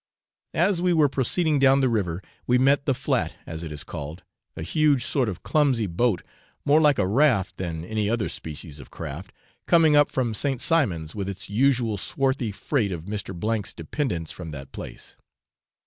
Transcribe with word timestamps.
As 0.55 0.81
we 0.81 0.93
were 0.93 1.07
proceeding 1.07 1.59
down 1.59 1.79
the 1.81 1.87
river, 1.87 2.23
we 2.47 2.57
met 2.57 2.87
the 2.87 2.95
flat, 2.95 3.33
as 3.45 3.61
it 3.61 3.71
is 3.71 3.83
called, 3.83 4.23
a 4.55 4.63
huge 4.63 5.05
sort 5.05 5.29
of 5.29 5.43
clumsy 5.43 5.85
boat, 5.85 6.23
more 6.65 6.81
like 6.81 6.97
a 6.97 7.05
raft 7.05 7.57
than 7.57 7.85
any 7.85 8.09
other 8.09 8.27
species 8.27 8.79
of 8.79 8.89
craft, 8.89 9.31
coming 9.67 9.95
up 9.95 10.09
from 10.09 10.33
St. 10.33 10.59
Simon's 10.59 11.13
with 11.13 11.29
its 11.29 11.51
usual 11.51 11.99
swarthy 11.99 12.51
freight 12.51 12.91
of 12.91 13.05
Mr. 13.05 13.39
's 13.63 13.75
dependants 13.75 14.31
from 14.31 14.49
that 14.49 14.71
place. 14.71 15.17